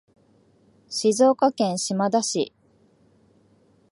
[0.89, 2.53] 静岡県島田市